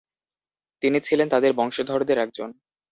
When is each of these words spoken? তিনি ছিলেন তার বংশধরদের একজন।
তিনি 0.83 0.97
ছিলেন 0.99 1.27
তার 1.29 1.53
বংশধরদের 1.53 2.17
একজন। 2.17 2.49